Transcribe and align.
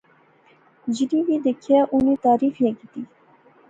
جینی 0.95 1.19
وی 1.25 1.37
دیکھیا 1.45 1.79
اُنی 1.93 2.15
تعریف 2.23 2.55
ایہہ 2.61 2.71
کیتی 2.77 3.01